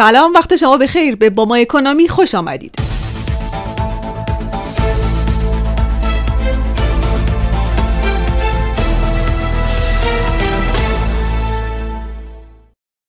[0.00, 2.74] سلام وقت شما بخیر به باما اکونومی خوش آمدید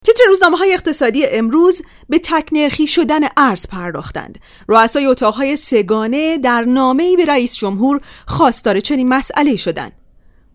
[0.05, 4.39] تیتر روزنامه های اقتصادی امروز به تکنرخی شدن ارز پرداختند.
[4.67, 9.91] رؤسای اتاقهای سگانه در نامه‌ای به رئیس جمهور خواستار چنین مسئله شدند.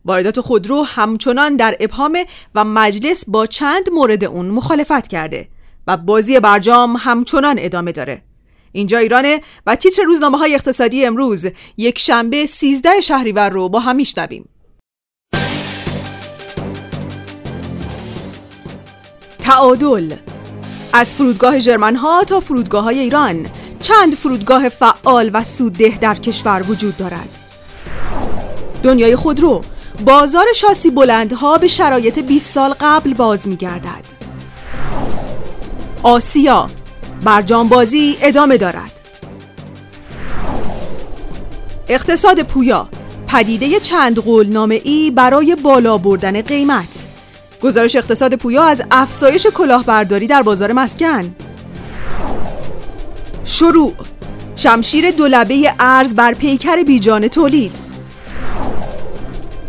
[0.04, 2.18] واردات خودرو همچنان در ابهام
[2.54, 5.48] و مجلس با چند مورد اون مخالفت کرده
[5.86, 8.22] و بازی برجام همچنان ادامه داره.
[8.72, 13.96] اینجا ایرانه و تیتر روزنامه های اقتصادی امروز یک شنبه 13 شهریور رو با هم
[13.96, 14.48] میشنویم.
[19.38, 20.12] تعادل
[20.92, 23.46] از فرودگاه جرمن ها تا فرودگاه های ایران
[23.82, 27.28] چند فرودگاه فعال و سودده در کشور وجود دارد
[28.82, 29.60] دنیای خودرو
[30.04, 34.15] بازار شاسی بلندها به شرایط 20 سال قبل باز می گردد
[36.06, 36.70] آسیا
[37.24, 39.00] برجام بازی ادامه دارد.
[41.88, 42.88] اقتصاد پویا
[43.26, 47.06] پدیده چند قولنامه ای برای بالا بردن قیمت.
[47.62, 51.34] گزارش اقتصاد پویا از افزایش کلاهبرداری در بازار مسکن.
[53.44, 53.92] شروع
[54.56, 57.76] شمشیر دولبه ارز بر پیکر بیجان تولید.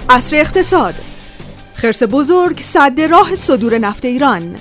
[0.09, 0.95] عصر اقتصاد
[1.75, 4.55] خرس بزرگ صد راه صدور نفت ایران.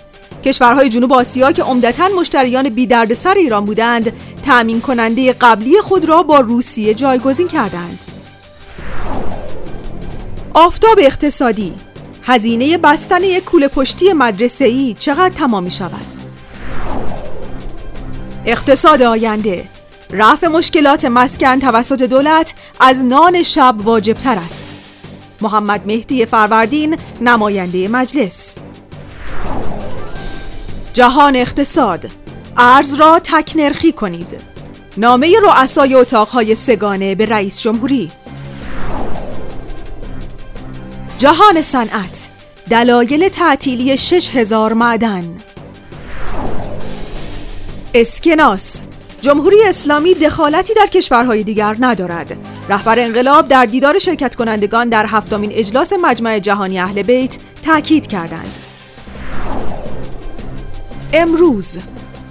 [0.47, 6.23] کشورهای جنوب آسیا که عمدتا مشتریان بی سر ایران بودند تأمین کننده قبلی خود را
[6.23, 8.05] با روسیه جایگزین کردند.
[10.55, 11.75] آفتاب اقتصادی.
[12.23, 16.07] هزینه بستن یک کوله پشتی مدرسه ای چقدر تمام می شود؟
[18.47, 19.65] اقتصاد آینده.
[20.11, 24.69] رفع مشکلات مسکن توسط دولت از نان شب واجب تر است.
[25.41, 28.59] محمد مهدی فروردین نماینده مجلس.
[30.97, 32.11] جهان اقتصاد.
[32.57, 34.41] ارز را تکنرخی کنید.
[34.97, 38.11] نامه رؤسای اتاقهای سگانه به رئیس جمهوری.
[41.19, 42.29] جهان صنعت.
[42.71, 45.37] دلایل تعطیلی 6000 معدن.
[47.95, 48.83] اسکناس.
[49.21, 52.37] جمهوری اسلامی دخالتی در کشورهای دیگر ندارد.
[52.69, 58.66] رهبر انقلاب در دیدار شرکت کنندگان در هفتمین اجلاس مجمع جهانی اهل بیت تاکید کردند.
[61.12, 61.78] امروز.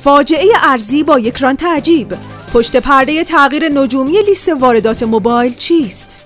[0.04, 2.18] فاجعه ارزی با یک ران تعجیب.
[2.54, 6.26] پشت پرده تغییر نجومی لیست واردات موبایل چیست؟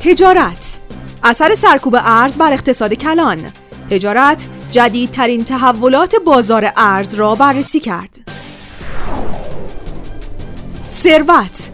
[0.00, 0.80] تجارت.
[1.24, 3.52] اثر سرکوب ارز بر اقتصاد کلان.
[3.90, 8.18] تجارت جدیدترین تحولات بازار ارز را بررسی کرد.
[10.90, 11.70] ثروت.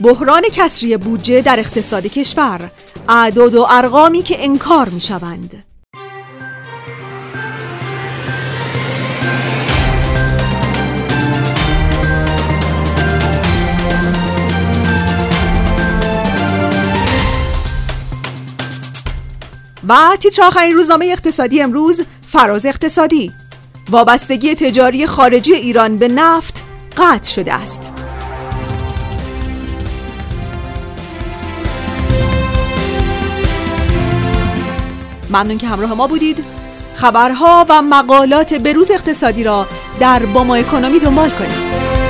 [0.00, 2.70] بحران کسری بودجه در اقتصاد کشور.
[3.08, 5.71] اعداد و ارقامی که انکار می شوند
[20.20, 23.32] تیتر آخرین روزنامه اقتصادی امروز فراز اقتصادی.
[23.90, 26.62] وابستگی تجاری خارجی ایران به نفت
[26.96, 27.92] قطع شده است.
[35.30, 36.44] ممنون که همراه ما بودید.
[36.94, 39.66] خبرها و مقالات بروز اقتصادی را
[40.00, 42.01] در باما اکونومی دنبال کنید.